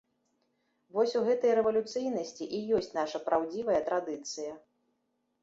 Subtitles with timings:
[0.95, 4.51] Вось у гэтай рэвалюцыйнасці і ёсць наша праўдзівая традыцыя.